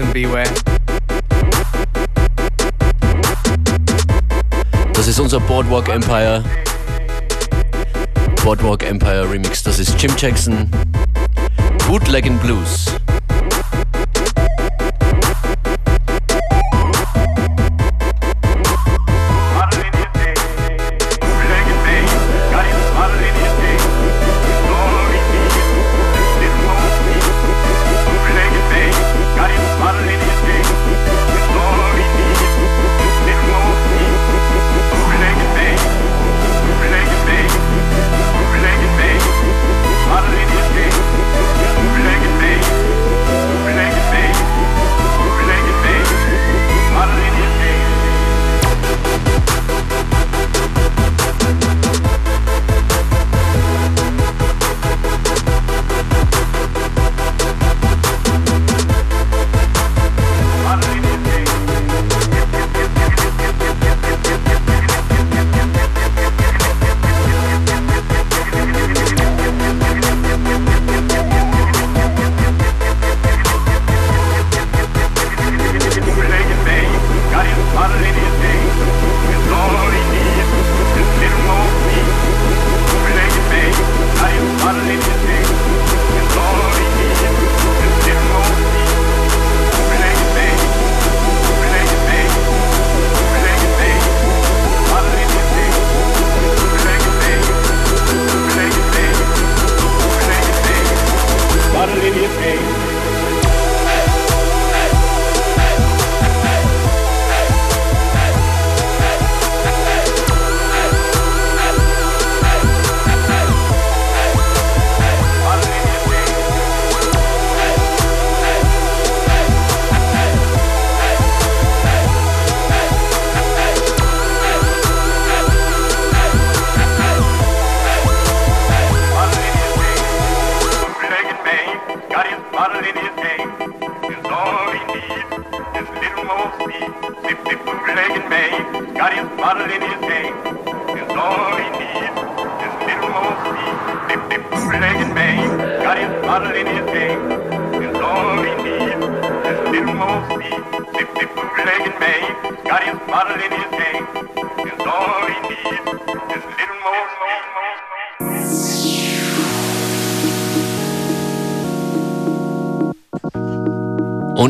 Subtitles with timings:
[0.00, 0.48] and beware.
[4.92, 6.44] Das ist unser Boardwalk Empire.
[8.42, 9.62] Boardwalk Empire Remix.
[9.62, 10.70] Das ist Jim Jackson.
[11.86, 12.97] Bootleg and Blues.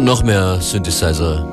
[0.09, 1.47] noch mehr Synthesizer.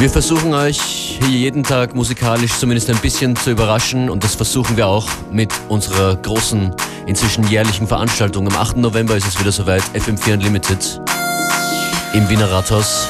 [0.00, 0.80] Wir versuchen euch
[1.20, 5.52] hier jeden Tag musikalisch zumindest ein bisschen zu überraschen und das versuchen wir auch mit
[5.68, 6.74] unserer großen,
[7.06, 8.48] inzwischen jährlichen Veranstaltung.
[8.48, 8.78] Am 8.
[8.78, 11.00] November ist es wieder soweit, FM4 Unlimited
[12.12, 13.06] im Wiener Rathaus.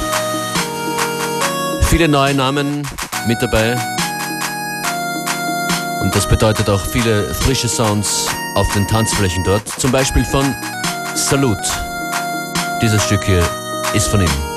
[1.89, 2.87] Viele neue Namen
[3.27, 3.75] mit dabei.
[6.03, 9.67] Und das bedeutet auch viele frische Sounds auf den Tanzflächen dort.
[9.79, 10.53] Zum Beispiel von
[11.15, 11.57] Salut.
[12.81, 13.43] Dieses Stück hier
[13.93, 14.52] ist von ihm.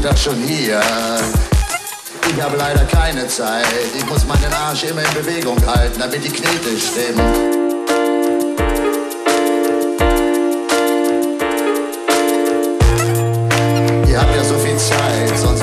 [0.00, 0.80] Nachmittag schon hier.
[2.26, 6.30] Ich habe leider keine Zeit, ich muss meinen Arsch immer in Bewegung halten, damit die
[6.30, 7.60] Knete stimmt.
[15.40, 15.56] zum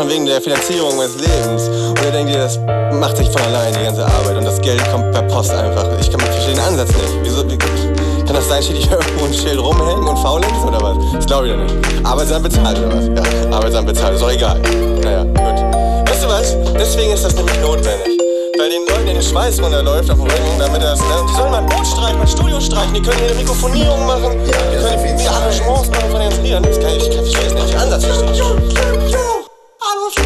[0.00, 1.68] von wegen der Finanzierung meines Lebens.
[1.68, 2.58] Und ihr denkt ihr, das
[2.98, 4.38] macht sich von allein, die ganze Arbeit.
[4.38, 5.86] Und das Geld kommt per Post einfach.
[6.00, 7.18] Ich kann verstehe den Ansatz nicht.
[7.22, 10.96] Wieso, wie, kann das sein, steht ich irgendwo ein Schild rumhängen und faulenz oder was?
[11.12, 12.06] Das glaube ich doch nicht.
[12.06, 13.06] Arbeitsamt bezahlt oder was?
[13.08, 14.58] Ja, Arbeitsamt bezahlt, ist doch egal.
[15.02, 16.08] Naja, gut.
[16.08, 16.56] Weißt du was?
[16.78, 18.16] Deswegen ist das nämlich notwendig
[18.58, 21.06] weil den Leuten in den Schweiß runterläuft auf dem Rücken, damit das, ne?
[21.26, 24.06] Die sollen mal ein Boot streichen, mal ein Studio streichen, die können hier eine Mikrofonierung
[24.06, 26.62] machen, die können die Arrangements machen von den Liedern.
[26.62, 29.39] Das kann ich, ich kann verstehen, nicht, anders verstehen.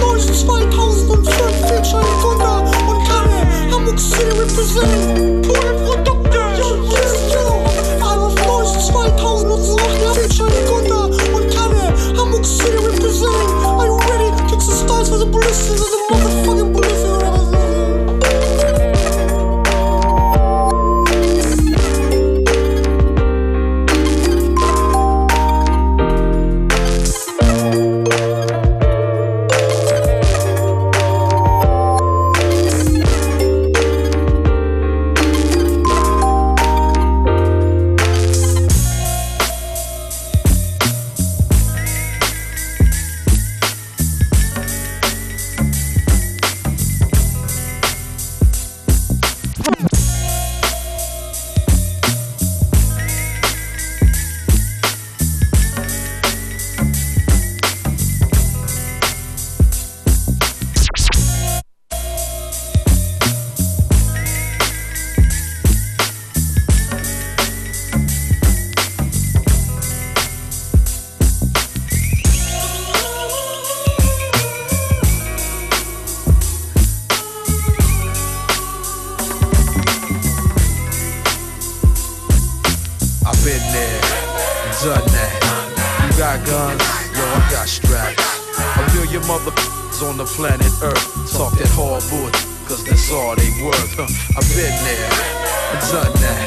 [0.00, 3.38] Neuss 2005, Feature Wunder und Kanne,
[3.70, 6.38] Hamburg City represent, pure Produkte.
[6.58, 7.44] Yo, yes, yo,
[8.46, 13.34] Neuss 2008, Feature Wunder und Kanne, Hamburg City represent,
[13.78, 14.30] are you ready?
[14.48, 16.43] Kicks the stars for the ballistics of the motherfucking
[87.34, 88.22] I got straps.
[88.54, 91.02] A million motherfuckers on the planet Earth
[91.34, 93.98] talk that hard bullshit, cause that's all they worth.
[93.98, 95.10] I've been there,
[95.74, 96.46] and done that.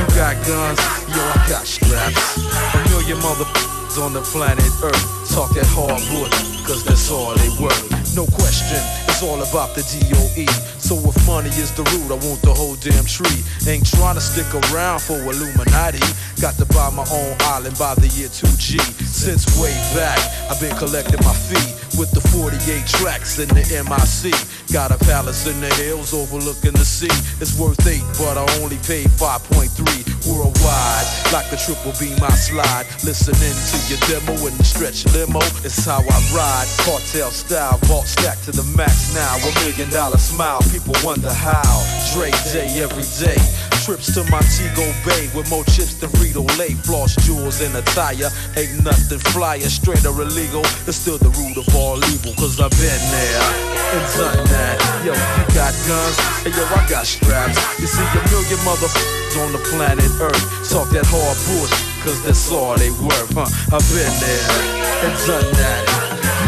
[0.00, 0.80] You got guns,
[1.12, 2.40] yo, I got straps.
[2.40, 7.50] A million motherfuckers on the planet Earth talk that hard bullshit, cause that's all they
[7.62, 8.16] worth.
[8.16, 9.03] No question
[14.34, 16.02] stick around for Illuminati.
[16.40, 18.80] Got to buy my own island by the year 2G.
[19.04, 20.18] Since way back,
[20.50, 24.34] I've been collecting my fee with the 48 tracks in the MIC.
[24.72, 27.14] Got a palace in the hills overlooking the sea.
[27.40, 31.06] It's worth eight, but I only paid 5.3 worldwide.
[31.32, 32.86] Like the triple beam, I slide.
[33.04, 35.40] Listening to your demo in the stretch limo.
[35.64, 36.68] It's how I ride.
[36.84, 39.36] Cartel style, vault stack to the max now.
[39.40, 41.62] A million dollar smile, people wonder how.
[42.12, 43.40] Dre day every day.
[43.84, 46.72] Trips to Montego Bay with more chips than Frito Lay.
[46.72, 48.32] Floss jewels in attire.
[48.56, 50.64] Ain't nothing flyer, straight or illegal.
[50.88, 53.44] It's still the root of all evil, cause I've been there
[53.92, 54.80] and done that.
[55.04, 57.60] Yo, you got guns, hey yo, I got straps.
[57.76, 62.48] You see a million motherfuckers on the planet Earth talk that hard bullshit, cause that's
[62.48, 63.44] all they worth, huh?
[63.68, 64.48] I've been there
[65.04, 65.84] and done that.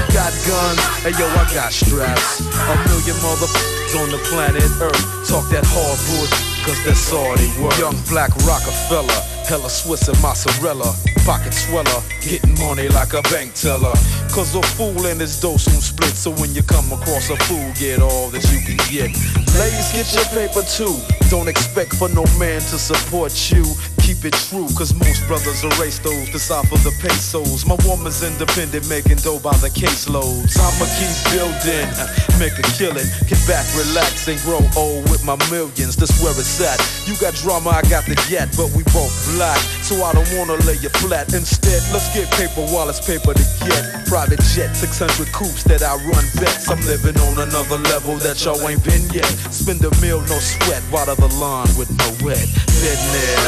[0.09, 2.41] Got guns, hey yo, I got straps.
[2.41, 7.47] A million motherfuckers on the planet Earth talk that hard bullshit, cause that's all they
[7.63, 7.79] worth.
[7.79, 10.93] Young black Rockefeller, hella Swiss and mozzarella,
[11.25, 13.95] pocket sweller, getting money like a bank teller.
[14.35, 16.15] Cause a fool and his dough soon split.
[16.15, 19.15] So when you come across a fool, get all that you can get.
[19.57, 20.99] Ladies, get your paper too.
[21.31, 23.65] Don't expect for no man to support you.
[24.07, 27.67] Keep it true, cause most brothers erase those to for the pesos.
[27.67, 30.55] My woman's independent, making dough by the caseloads.
[30.55, 32.07] I'ma keep building, uh,
[32.39, 33.09] make a killing.
[33.27, 35.97] Get back, relax, and grow old with my millions.
[35.97, 36.79] That's where it's at.
[37.09, 39.61] You got drama, I got the jet, but we both black.
[39.85, 41.33] So I don't wanna lay you flat.
[41.35, 44.09] Instead, let's get paper while it's paper to get.
[44.09, 46.69] Private jet, 600 coupes that I run bets.
[46.69, 49.29] I'm living on another level that y'all ain't been yet.
[49.53, 52.49] Spend a meal, no sweat, water the lawn with no wet.
[52.81, 53.45] Been there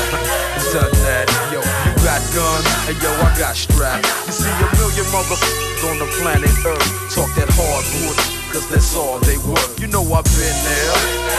[0.77, 1.27] done that.
[1.51, 4.05] Yo, you got guns, and yo, I got straps.
[4.29, 8.97] You see a million motherfuckers on the planet Earth talk that hard bullshit, cause that's
[8.97, 9.79] all they work.
[9.79, 10.95] You know I've been there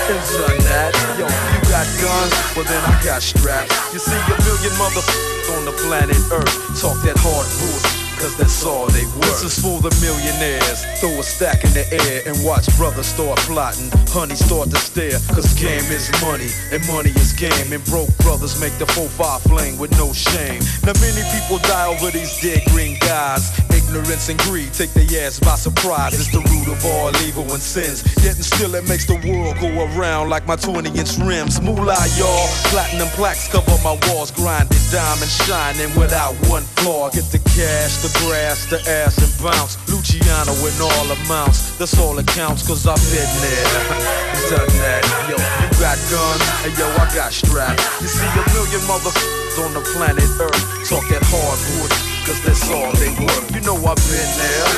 [0.10, 0.92] and done that.
[1.18, 3.74] Yo, you got guns, well then I got straps.
[3.94, 8.66] You see a million motherfuckers on the planet Earth talk that hard bullshit cause that's
[8.66, 9.32] all they were.
[9.32, 10.84] This is for the millionaires.
[11.00, 13.90] Throw a stack in the air and watch brothers start plotting.
[14.12, 17.72] Honey start to stare, cause game is money and money is game.
[17.72, 20.62] And broke brothers make the 4-5 fling with no shame.
[20.84, 23.50] Now many people die over these dead green guys.
[23.90, 26.14] Ignorance and greed take their ass by surprise.
[26.14, 28.06] It's the root of all evil and sins.
[28.22, 31.60] Yet and still it makes the world go around like my 20 inch rims.
[31.60, 32.46] Moolah, y'all.
[32.70, 34.30] Platinum plaques cover my walls.
[34.30, 37.10] Grinded diamond shining without one flaw.
[37.10, 39.74] Get the cash, the grass, the ass, and bounce.
[39.90, 41.74] Luciano in all amounts.
[41.82, 43.66] That's all that counts, cause I've been there.
[44.54, 45.02] Done that.
[45.26, 47.82] Yo, you got guns, and yo, I got straps.
[48.02, 51.92] You see a million motherfuckers on the planet Earth talk that hardwood,
[52.30, 53.46] cause that's all they work.
[53.58, 54.70] You know I've been there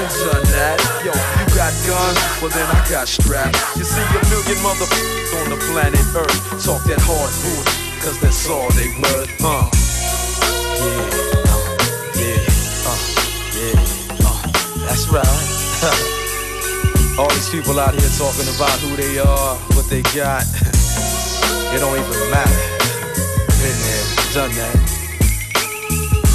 [0.00, 0.80] and done that.
[1.04, 3.60] Yo, you got guns, well then I got straps.
[3.76, 7.68] You see a million motherfuckers on the planet Earth talk that hard hardwood,
[8.00, 9.28] cause that's all they worth.
[9.44, 9.68] Uh.
[10.80, 11.12] Yeah.
[12.88, 12.96] Uh.
[13.60, 13.76] Uh.
[14.24, 14.40] Uh.
[14.88, 15.28] That's right.
[17.16, 20.42] All these people out here talking about who they are, what they got.
[21.70, 22.58] it don't even matter.
[23.62, 24.93] Been there, done that.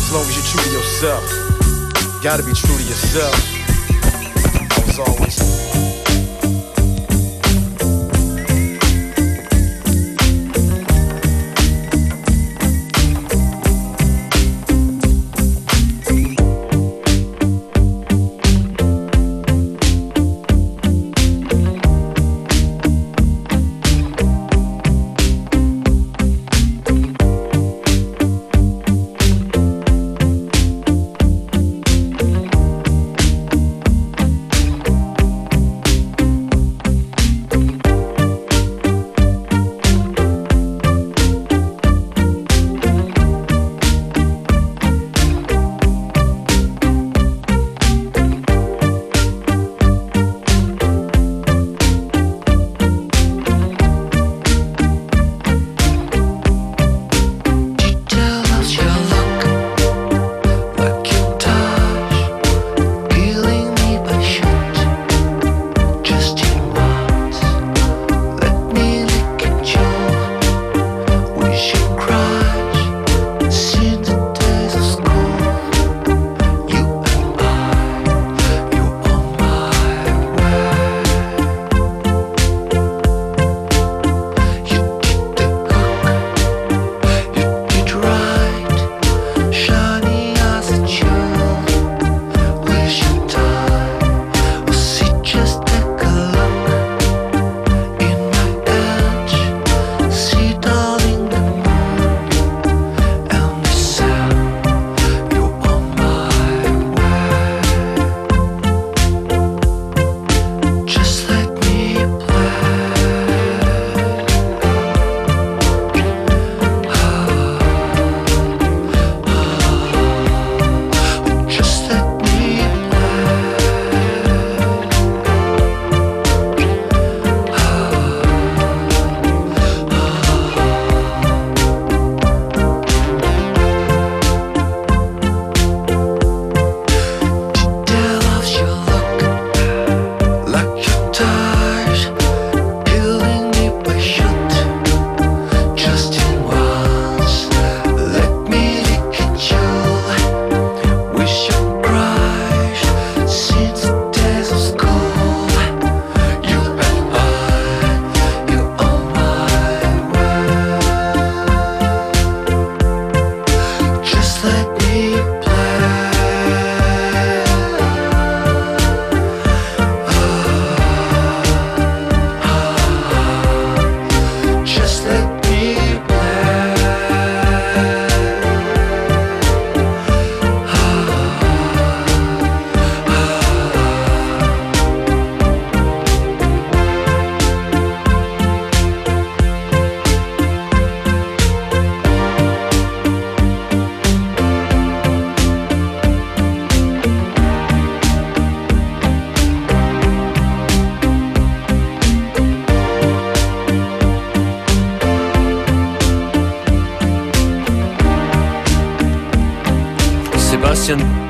[0.09, 3.35] As long as you're true to yourself, gotta be true to yourself.
[4.75, 5.38] I was always.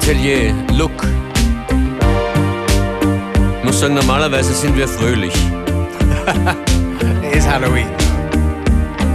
[0.10, 1.08] Tellier, Look.
[3.60, 5.36] Ich muss sagen, normalerweise sind wir fröhlich.
[7.22, 7.86] It is Halloween.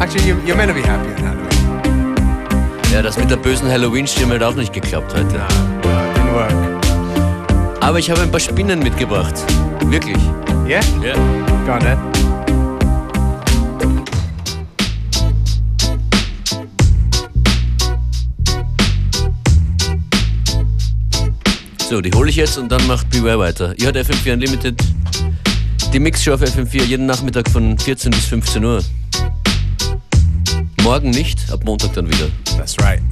[0.00, 2.14] Actually, you, you're meant to be happy on Halloween.
[2.92, 5.34] Ja, das mit der bösen Halloween-Stimme hat auch nicht geklappt heute.
[5.34, 6.52] No, didn't work.
[7.80, 9.34] Aber ich habe ein paar Spinnen mitgebracht.
[9.86, 10.22] Wirklich.
[10.64, 10.80] Yeah?
[11.02, 11.14] Ja.
[11.66, 12.13] Go on
[21.88, 23.74] So, die hole ich jetzt und dann macht Beware weiter.
[23.76, 24.82] Ihr hört FM4 Unlimited.
[25.92, 28.82] Die Mixshow auf FM4 jeden Nachmittag von 14 bis 15 Uhr.
[30.82, 32.28] Morgen nicht, ab Montag dann wieder.
[32.56, 33.02] That's right.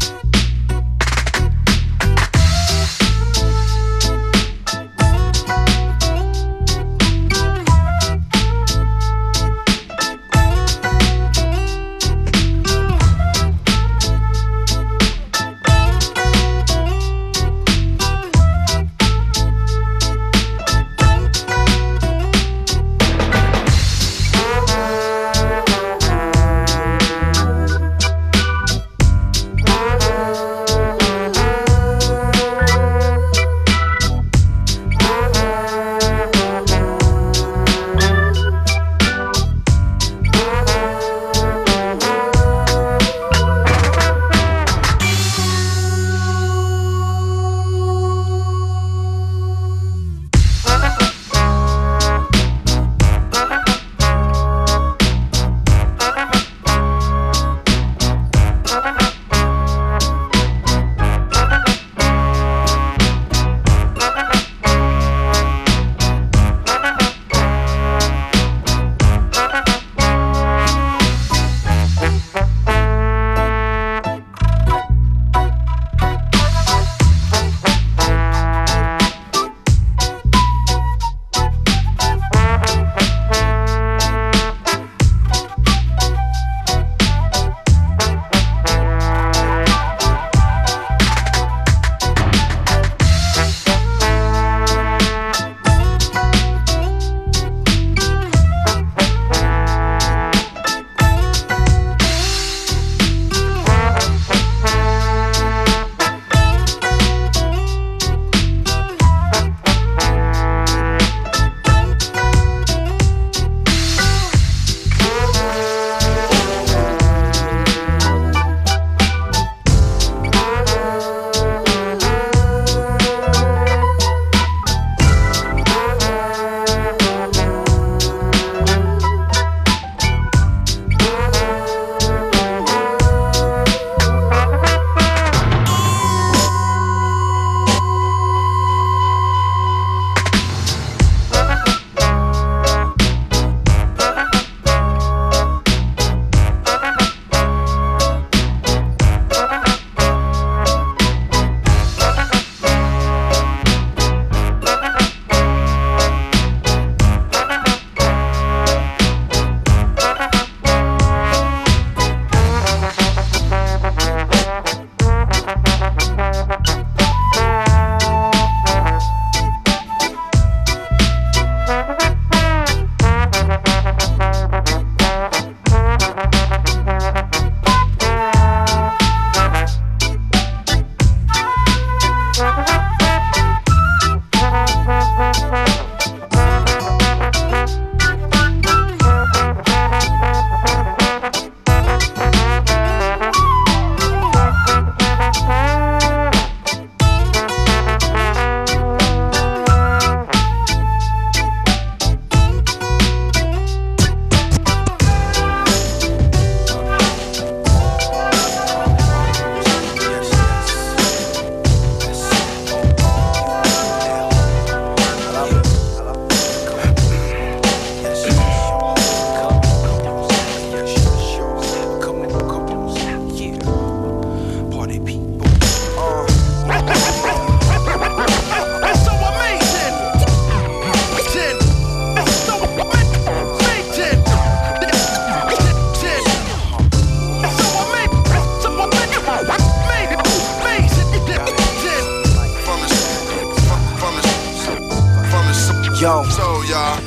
[246.03, 246.25] Yo,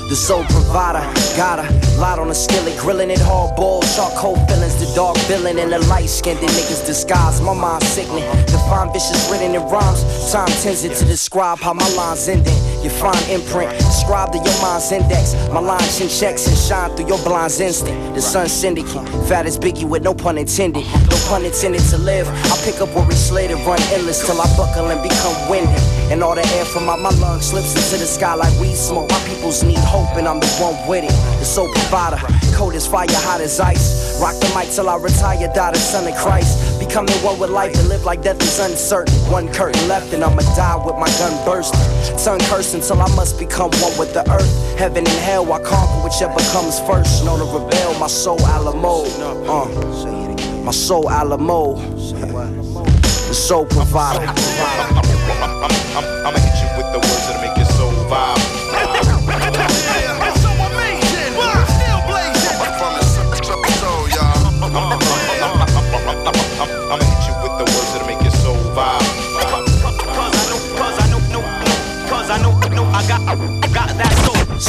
[0.08, 1.04] the sole provider,
[1.36, 3.86] gotta Light on a skillet, grilling it hard boiled.
[3.96, 7.40] Charcoal fillings, the dark villain and the light skinned niggas disguise.
[7.40, 8.28] My mind sickening.
[8.48, 10.04] Define vicious written in rhymes.
[10.30, 12.54] Time tends it to describe how my lines ending.
[12.86, 15.34] You find imprint, describe to your mind's index.
[15.50, 18.14] My lines chin checks and shine through your blind's instinct.
[18.14, 20.86] The sun syndicate, fat as Biggie with no pun intended.
[21.10, 22.28] No pun intended to live.
[22.30, 25.82] I pick up where we slid and run endless till I buckle and become winded.
[26.14, 29.10] And all the air from out my lungs slips into the sky like weed smoke.
[29.10, 31.16] My peoples need hope and I'm the one with it.
[31.40, 32.22] The soul provider,
[32.54, 34.22] cold as fire, hot as ice.
[34.22, 36.78] Rock the mic till I retire, die the son of Christ.
[36.80, 39.16] Becoming one with life and live like death is uncertain.
[39.32, 41.82] One curtain left and I'ma die with my gun bursting.
[42.18, 44.78] Sun cursing till I must become one with the earth.
[44.78, 47.26] Heaven and hell, I conquer whichever comes first.
[47.26, 49.04] Known to rebel, my soul Alamo.
[49.46, 51.76] Uh, my soul Alamo.
[51.76, 54.26] The soul provider.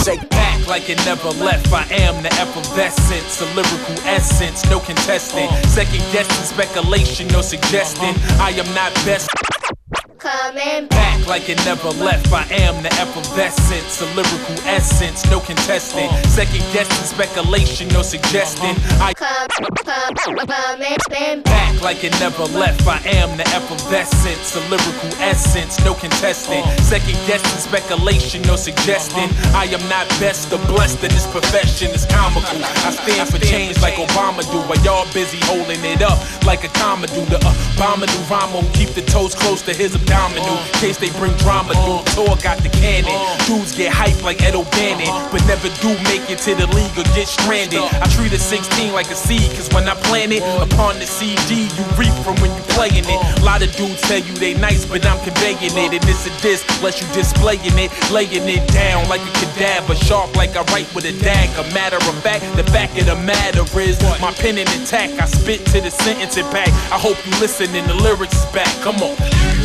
[0.06, 1.72] Back like it never left.
[1.72, 5.48] I am the effervescence, a lyrical essence, no contesting.
[5.48, 5.66] Uh-huh.
[5.66, 8.10] Second guessing, speculation, no suggesting.
[8.10, 8.44] Uh-huh.
[8.44, 9.28] I am not best.
[10.26, 12.32] Coming back like it never left.
[12.32, 16.10] I am the effervescence, a lyrical essence, no contesting.
[16.30, 18.74] Second guessing, speculation, no suggesting.
[19.00, 19.46] I come
[21.44, 22.86] back like it never left.
[22.86, 26.64] I am the effervescence, a lyrical essence, no contesting.
[26.82, 29.28] Second guessing, speculation, no suggesting.
[29.54, 31.90] I am not best or blessed in this profession.
[31.92, 32.58] It's comical.
[32.64, 36.68] I stand for change like Obama do, while y'all busy holding it up like a
[36.68, 37.22] comma do.
[37.26, 41.74] The Obama do Ramo keep the toes close to his In case they bring drama,
[41.84, 42.06] dude.
[42.16, 43.12] Tour got the cannon.
[43.46, 47.04] Dudes get hyped like Ed O'Bannon, but never do make it to the league or
[47.12, 47.80] get stranded.
[47.80, 51.68] I treat a 16 like a seed, cause when I plant it upon the CD,
[51.68, 53.20] you reap from when you playing it.
[53.40, 55.92] A lot of dudes tell you they nice, but I'm conveying it.
[55.92, 60.34] And it's a disc, unless you displaying it, laying it down like a cadaver, sharp
[60.36, 61.62] like I write with a dagger.
[61.74, 65.10] Matter of fact, the fact of the matter is my pen in attack.
[65.20, 66.68] I spit to the sentence and back.
[66.90, 68.72] I hope you listen and the lyrics is back.
[68.80, 69.55] Come on.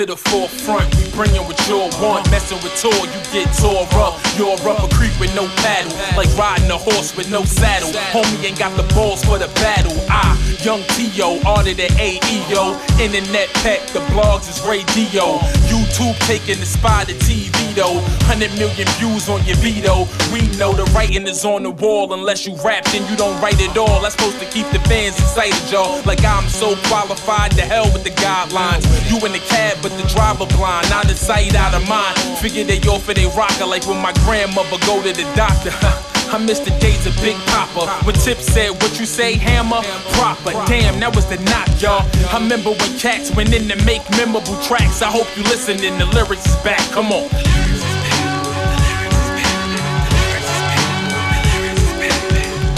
[0.00, 0.88] To the forefront.
[0.96, 2.30] We bringing what you want.
[2.30, 4.16] Messing with tour, you get tore up.
[4.38, 5.92] You're a rubber creep with no paddle.
[6.16, 7.90] Like riding a horse with no saddle.
[8.12, 9.92] Homie ain't got the balls for the battle.
[10.08, 12.80] I, young T.O., audited AEO.
[12.98, 15.36] Internet pet, the blogs is radio.
[15.68, 18.00] YouTube taking the spot of TV though.
[18.28, 20.06] 100 million views on your veto.
[20.32, 22.12] We know the writing is on the wall.
[22.12, 24.00] Unless you rap, then you don't write at all.
[24.02, 26.02] That's supposed to keep the fans excited, y'all.
[26.04, 28.84] Like I'm so qualified to hell with the guidelines.
[29.10, 30.86] You in the cab, but the driver blind.
[30.92, 32.16] Out of sight, out of mind.
[32.38, 33.66] Figure they off for they rocker.
[33.66, 35.72] Like when my grandmother go to the doctor.
[36.32, 37.90] I miss the days of Big Papa.
[38.06, 39.82] When Tip said, What you say, hammer?
[40.14, 40.52] Proper.
[40.70, 42.06] Damn, that was the knock, y'all.
[42.30, 45.02] I remember when cats went in to make memorable tracks.
[45.02, 45.98] I hope you listening.
[45.98, 46.78] The lyrics is back.
[46.94, 47.26] Come on.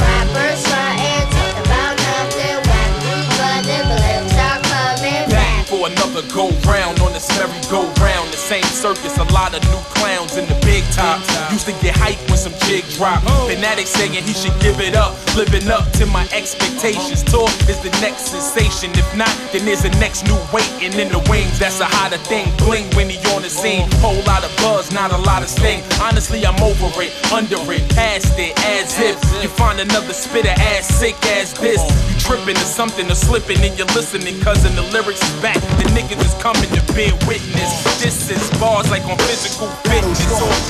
[0.01, 2.91] Rappers trying talk about nothing when
[3.37, 5.67] but the lips are coming back back.
[5.69, 8.33] for another go round on this merry go round.
[8.33, 11.21] The same circus, a lot of new clowns in the big top.
[11.53, 13.21] Used to get hyped when some jig drop.
[13.45, 17.23] Fanatic saying he should give it up, living up to my expectations.
[17.23, 18.89] Tour is the next sensation.
[18.97, 21.59] If not, then there's a next new waiting in the wings.
[21.61, 22.49] That's a hotter thing.
[22.57, 23.85] Bling when he on the scene.
[24.01, 25.85] Whole lot of buzz, not a lot of sting.
[26.01, 30.89] Honestly, I'm over it, under it, past it, as if you find another spitter as
[30.89, 31.81] sick as this.
[32.09, 35.61] You tripping or something or slipping and you're listening, cause in the lyrics is back.
[35.77, 37.71] The niggas is coming to bear witness.
[38.01, 40.62] This is bars like on physical fitness.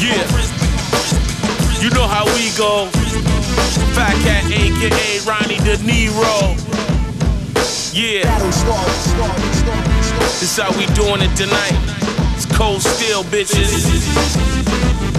[0.00, 0.24] Yeah.
[1.80, 2.86] You know how we go.
[3.92, 6.56] Fat Cat, aka Ronnie De Niro.
[7.92, 8.38] Yeah.
[10.40, 11.76] This how we doing it tonight.
[12.34, 15.09] It's cold steel, bitches.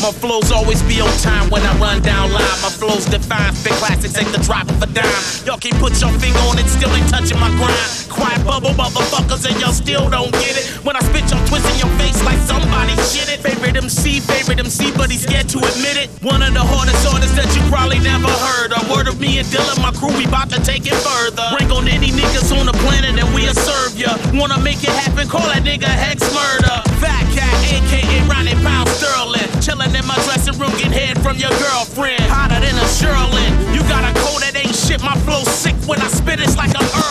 [0.00, 2.58] My flows always be on time when I run down line.
[2.64, 5.04] My flows define fit classics, ain't the drop of a dime.
[5.44, 8.08] Y'all can put your finger on it, still ain't touching my grind.
[8.08, 10.64] Quiet bubble motherfuckers, and y'all still don't get it.
[10.88, 13.44] When I spit, y'all twisting your face like somebody shit it.
[13.44, 16.08] Favorite MC, favorite MC, but he's scared to admit it.
[16.24, 18.72] One of the hardest artists that you probably never heard.
[18.72, 21.44] A word of me and Dylan, my crew, we bout to take it further.
[21.52, 24.16] Bring on any niggas on the planet and we'll serve ya.
[24.32, 26.88] Wanna make it happen, call that nigga Hex Murder.
[27.04, 29.59] Fat Cat, aka Ronnie Pound Sterling.
[29.60, 32.22] Chillin' in my dressing room, get head from your girlfriend.
[32.22, 33.74] Hotter than a Sherlin.
[33.74, 36.72] You got a cold that ain't shit, my flow sick when I spit, it's like
[36.72, 37.09] a herb.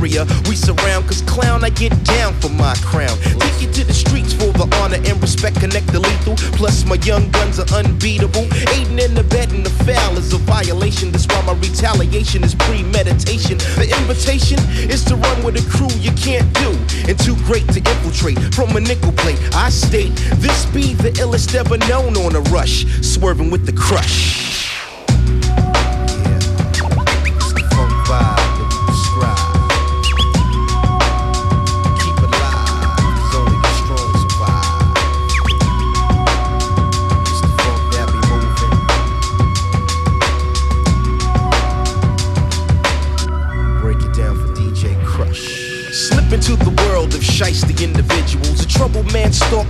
[0.00, 1.06] We surround.
[1.06, 3.16] Cause clown, I get down for my crown.
[3.38, 6.36] Take you to the streets for the honor and respect, connect the lethal.
[6.56, 8.46] Plus, my young guns are unbeatable.
[8.70, 11.10] Aiding in the bed and the foul is a violation.
[11.10, 13.58] That's why my retaliation is premeditation.
[13.78, 14.58] The invitation
[14.90, 16.70] is to run with a crew you can't do.
[17.08, 19.38] And too great to infiltrate from a nickel plate.
[19.54, 22.84] I state this be the illest ever known on a rush.
[23.02, 24.43] Swerving with the crush.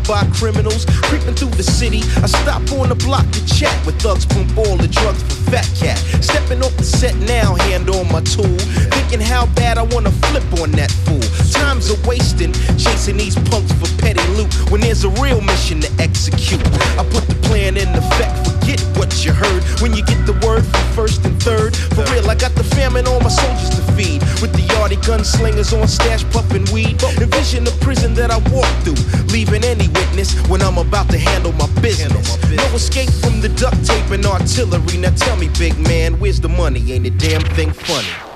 [0.06, 0.84] By criminals.
[1.08, 4.26] Creeping through the city, I stop on the block to chat with thugs.
[4.26, 5.98] Pump all the drugs for Fat Cat.
[6.22, 8.58] Stepping off the set now, hand on my tool.
[8.94, 11.24] Thinking how bad I wanna flip on that fool.
[11.52, 14.52] Times are wasting, chasing these punks for petty loot.
[14.70, 16.64] When there's a real mission to execute,
[16.98, 18.46] I put the plan in effect.
[18.46, 21.76] Forget what you heard when you get the word from first and third.
[21.94, 24.22] For real, I got the famine on my soldiers to feed.
[24.40, 27.02] With the yardie gunslingers on stash puffin' weed.
[27.20, 29.00] Envision the prison that I walk through,
[29.32, 32.26] leaving any witness when I'm about to handle my business.
[32.50, 34.96] No escape from the duct tape and artillery.
[34.96, 36.92] Now tell me, big man, where's the money?
[36.92, 38.33] Ain't a damn thing funny.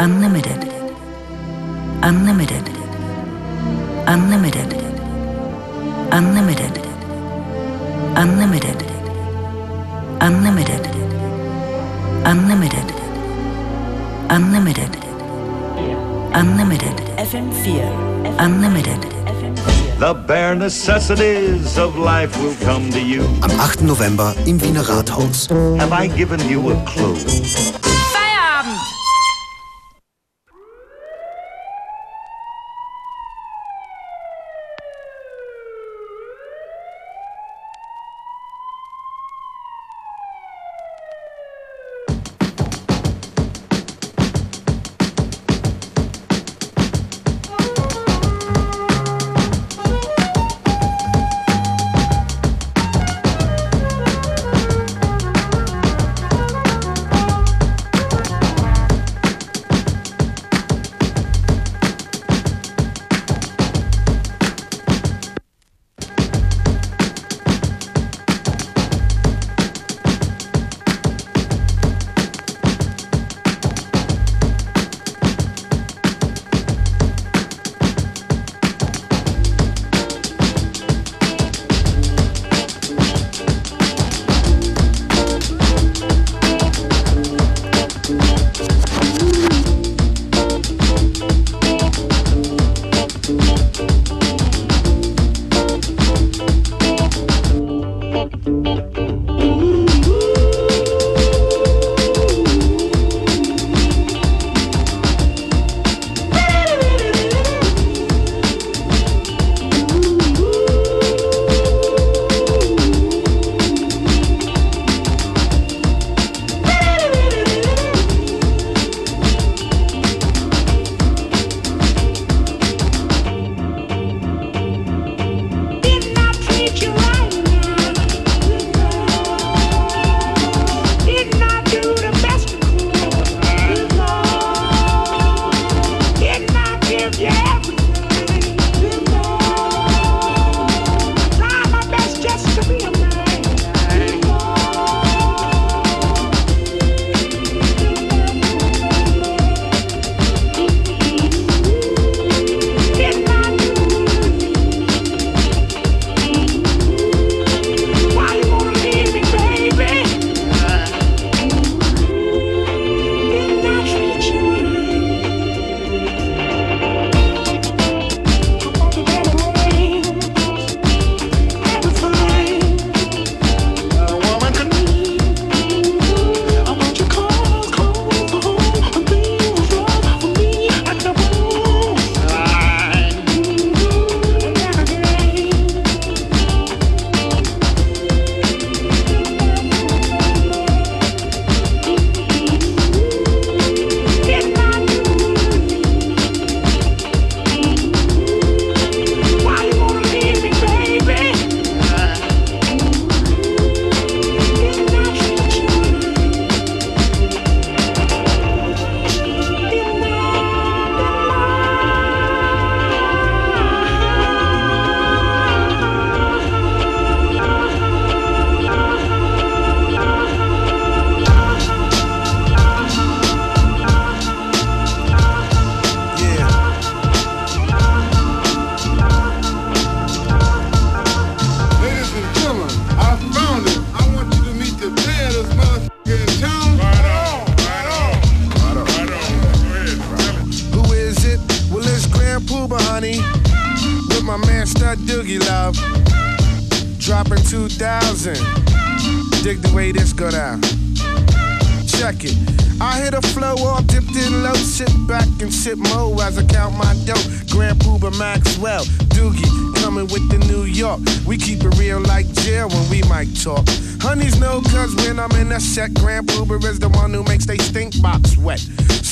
[0.00, 0.62] Unlimited.
[2.04, 2.62] Unlimited.
[4.06, 4.72] Unlimited.
[6.12, 6.78] Unlimited.
[8.14, 8.84] Unlimited.
[10.20, 10.86] Unlimited.
[12.24, 12.86] Unlimited.
[14.30, 14.96] Unlimited.
[16.32, 16.96] Unlimited.
[17.18, 18.38] FM4.
[18.38, 19.02] Unlimited.
[19.98, 23.22] The bare necessities of life will come to you.
[23.42, 23.82] Am 8.
[23.82, 25.48] November im Wiener Rathaus.
[25.80, 27.97] Have I given you a clue?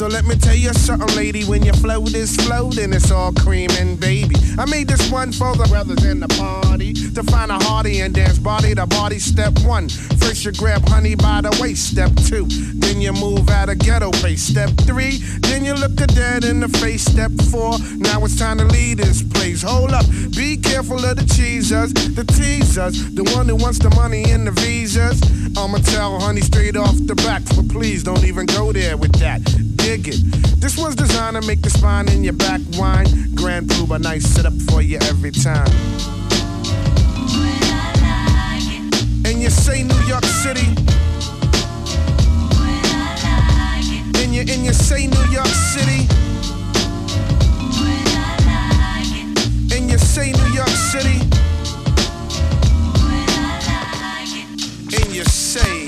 [0.06, 1.42] So let me tell you something, lady.
[1.42, 4.36] When your float is floating, it's all cream and baby.
[4.56, 8.14] I made this one for the brothers in the party to find a hearty and
[8.14, 9.18] dance body to body.
[9.18, 11.90] Step one, first you grab honey by the waist.
[11.90, 12.46] Step two,
[12.78, 14.42] then you move out of ghetto face.
[14.42, 17.02] Step three, then you look a dead in the face.
[17.02, 19.62] Step four, now it's time to leave this place.
[19.62, 24.22] Hold up, be careful of the cheesers, the teasers, the one who wants the money
[24.30, 25.20] and the visas.
[25.58, 29.42] I'ma tell honey straight off the back, but please don't even go there with that.
[29.86, 30.16] Dig it.
[30.60, 33.06] This one's designed to make the spine in your back whine.
[33.36, 35.70] Grand Puba, nice setup for you every time.
[39.24, 40.66] And you say New York City.
[44.20, 46.08] And you and you say New York City.
[49.70, 51.20] And you say New York City.
[54.96, 55.85] And you say.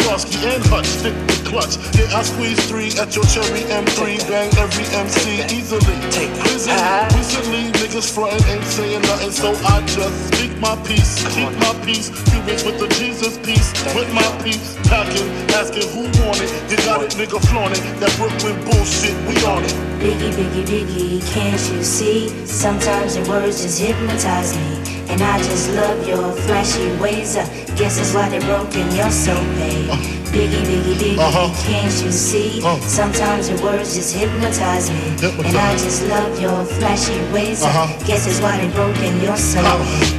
[0.00, 1.76] Starsky and Hutch, stick the clutch.
[1.96, 5.96] Yeah, I squeeze three at your cherry M3, bang every MC easily.
[6.14, 6.78] Take Easily.
[7.18, 12.08] Recently, niggas frontin' ain't saying nothing, so I just speak my peace, keep my peace.
[12.30, 15.28] Cubans with the Jesus peace, with my peace, packing,
[15.58, 16.50] asking who want it.
[16.70, 17.82] You got it, nigga, flaunt it.
[18.00, 19.74] That Brooklyn bullshit, we on it.
[20.00, 22.28] Biggie, biggie, biggie, can't you see?
[22.46, 24.97] Sometimes your words just hypnotize me.
[25.10, 27.36] And I just love your flashy ways.
[27.36, 27.44] I
[27.76, 28.84] guess that's why they're broken.
[28.94, 29.88] You're so paid.
[30.28, 31.48] Biggie, biggie, biggie, Uh-huh.
[31.64, 32.60] can't you see?
[32.82, 35.00] Sometimes your words just hypnotize me.
[35.46, 37.62] And I just love your flashy ways.
[37.62, 38.04] I Uh-huh.
[38.06, 39.20] guess that's why they're broken.
[39.22, 39.60] You're so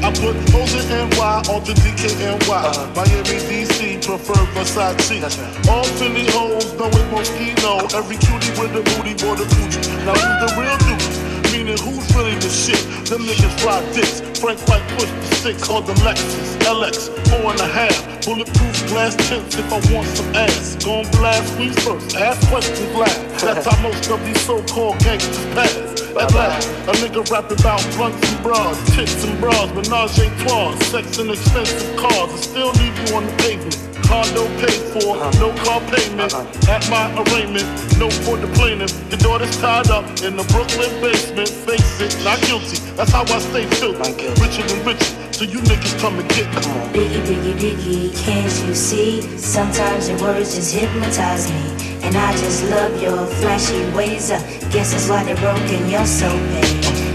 [0.01, 2.73] I put O's in NY the DKNY.
[2.95, 5.69] Miami, DC, prefer Versace.
[5.69, 7.93] All Philly hoes know it Moschino.
[7.93, 10.05] Every cutie with a booty, boy, the coochie.
[10.05, 11.28] Now who's the real dude?
[11.51, 12.79] Meaning who's really the shit?
[13.09, 14.21] Them niggas fly dicks.
[14.39, 16.57] Frank White pushed the stick, called them Lexus.
[16.63, 18.25] LX, four and a half.
[18.25, 20.75] Bulletproof glass tips if I want some ass.
[20.83, 23.41] Gon' blast me first, ask questions last.
[23.41, 25.75] That's how most of these so-called gangsters pass.
[26.09, 30.77] At last, a nigga rapping about blunts and bras, tits and bras, menage a trois,
[30.85, 33.88] sex and expensive cars, and still leave you on the pavement.
[34.09, 36.33] Condo paid for, no car payment.
[36.67, 38.89] At my arraignment, no for the plaintiff.
[39.11, 41.47] Your daughter's tied up in the Brooklyn basement.
[41.47, 42.81] Face it, not guilty.
[42.97, 44.25] That's how I stay filthy.
[44.41, 46.61] Richer than richer, so you niggas come and get me.
[46.89, 49.21] Biggie, biggie, biggie, can't you see?
[49.37, 52.01] Sometimes your words just hypnotize me.
[52.01, 54.31] And I just love your flashy ways.
[54.31, 54.39] Uh,
[54.71, 57.08] guess that's why they're broken, you're so bad.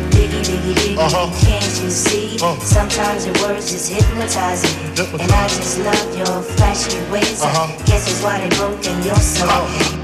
[0.44, 1.30] Biggie, Uh-huh.
[1.40, 2.36] can't you see?
[2.60, 4.92] Sometimes your words just hypnotize me.
[5.22, 7.42] And I just love your flashy ways.
[7.42, 7.84] Uh, Uh-huh.
[7.86, 10.03] Guess that's why they're broken, you're so bad.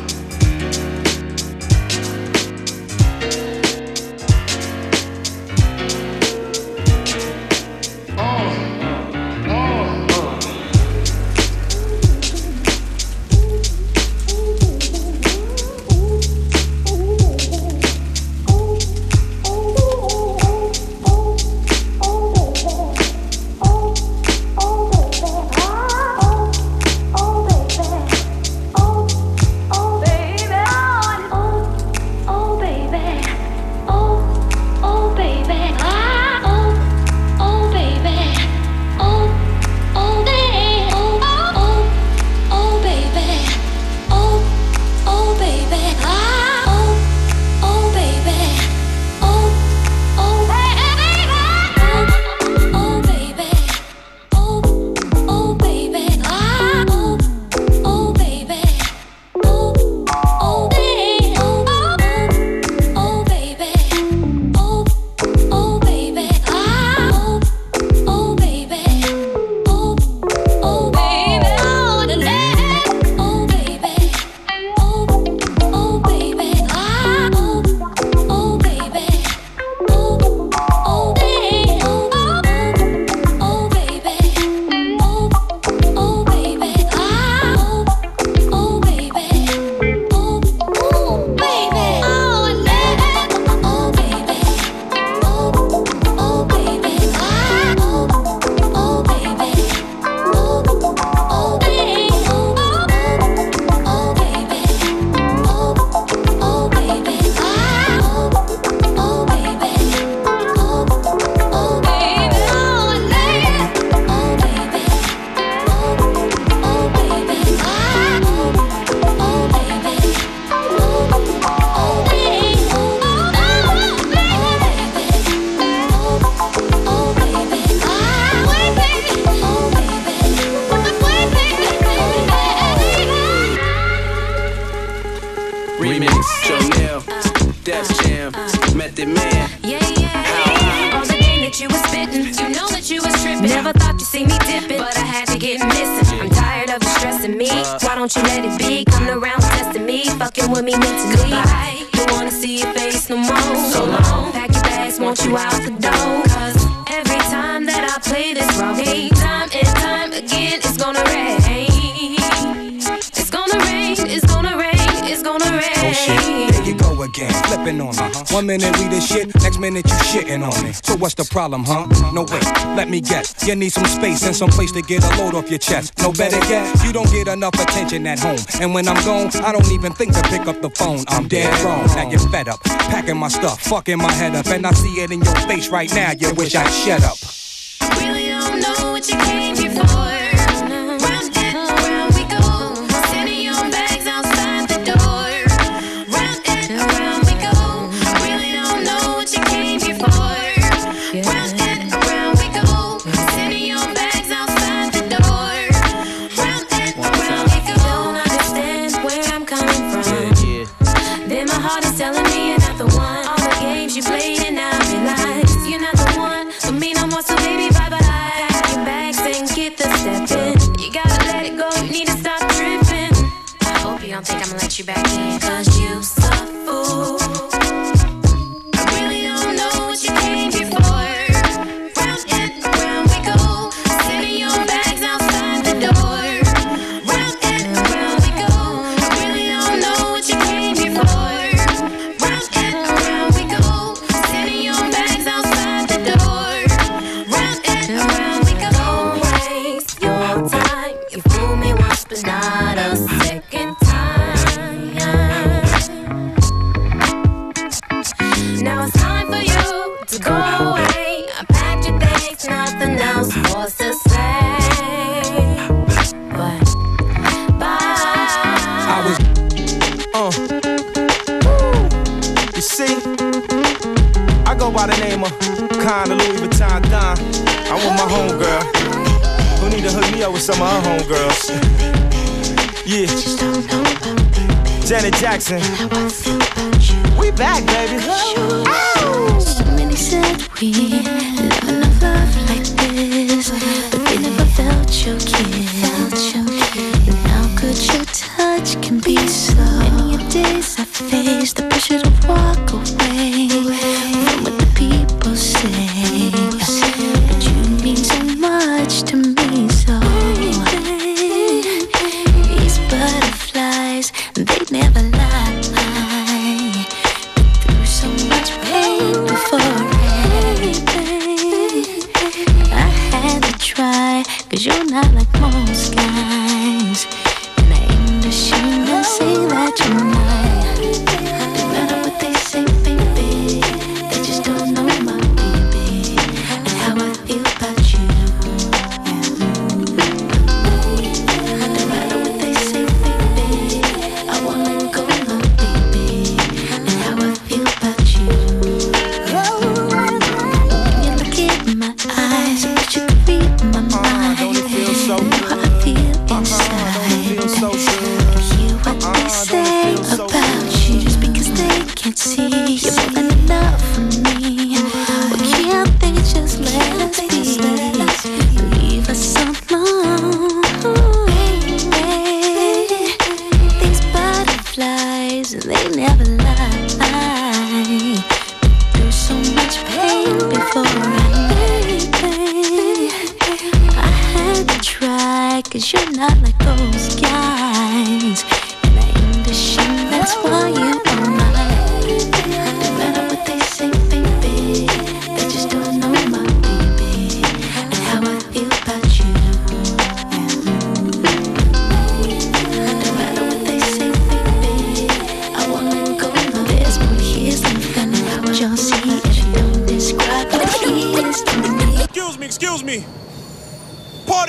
[171.01, 171.87] What's the problem, huh?
[172.13, 172.41] No way,
[172.77, 173.47] let me guess.
[173.47, 175.99] You need some space and some place to get a load off your chest.
[175.99, 178.39] No better yet, you don't get enough attention at home.
[178.61, 181.05] And when I'm gone, I don't even think to pick up the phone.
[181.09, 181.87] I'm dead wrong.
[181.87, 185.11] Now you're fed up, packing my stuff, fucking my head up, and I see it
[185.11, 186.13] in your face right now.
[186.13, 187.30] You wish I'd shut up.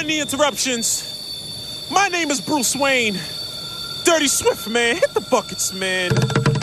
[0.01, 1.87] any interruptions.
[1.91, 3.19] My name is Bruce Wayne.
[4.03, 4.95] Dirty Swift, man.
[4.95, 6.09] Hit the buckets, man.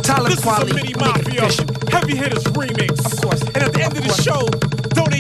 [0.03, 1.43] Tyler this Quali, is a mini mafia.
[1.89, 2.99] Heavy hitters remix.
[3.13, 3.43] Of course.
[3.43, 4.49] And at the end of, of the show,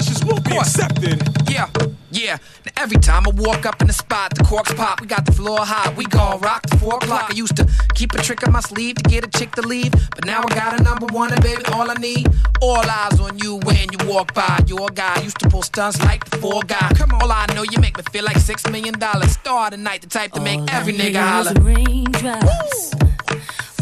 [0.09, 1.51] Applications will be accepted.
[1.51, 1.69] Yeah.
[2.11, 5.03] Yeah, now every time I walk up in the spot, the corks pop.
[5.03, 7.31] We got the floor hot, we gon' rock the four o'clock.
[7.31, 9.93] I used to keep a trick on my sleeve to get a chick to leave,
[9.93, 12.27] but now I got a number one, and baby, all I need,
[12.63, 14.59] all eyes on you when you walk by.
[14.67, 16.89] Your guy used to pull stunts like the four guy.
[16.97, 19.33] Come on, all I know, you make me feel like six million dollars.
[19.33, 21.53] Star tonight, the type to all make I every nigga holler.
[21.61, 22.95] Raindrops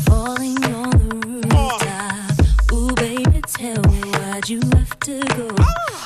[0.04, 2.72] falling on the rooftop.
[2.72, 5.54] Ooh, baby, tell me why'd you have to go?
[5.60, 6.05] Ah!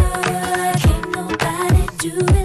[2.01, 2.40] do it.